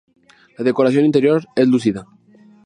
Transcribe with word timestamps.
La 0.57 0.63
decoración 0.63 1.05
interior 1.05 1.47
es 1.55 1.67
lúcida. 1.67 2.07